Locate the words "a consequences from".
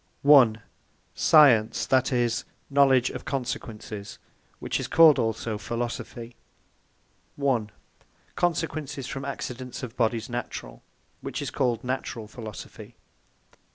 7.39-9.23